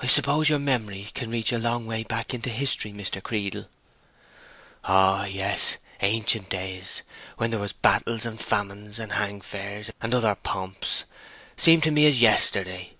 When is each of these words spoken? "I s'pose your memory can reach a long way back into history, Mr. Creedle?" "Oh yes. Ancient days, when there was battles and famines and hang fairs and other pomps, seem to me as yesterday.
"I 0.00 0.08
s'pose 0.08 0.48
your 0.48 0.58
memory 0.58 1.12
can 1.14 1.30
reach 1.30 1.52
a 1.52 1.58
long 1.58 1.86
way 1.86 2.02
back 2.02 2.34
into 2.34 2.50
history, 2.50 2.90
Mr. 2.92 3.22
Creedle?" 3.22 3.68
"Oh 4.82 5.22
yes. 5.22 5.76
Ancient 6.00 6.50
days, 6.50 7.02
when 7.36 7.52
there 7.52 7.60
was 7.60 7.72
battles 7.72 8.26
and 8.26 8.40
famines 8.40 8.98
and 8.98 9.12
hang 9.12 9.40
fairs 9.40 9.92
and 10.00 10.12
other 10.14 10.34
pomps, 10.34 11.04
seem 11.56 11.80
to 11.82 11.92
me 11.92 12.06
as 12.06 12.20
yesterday. 12.20 12.94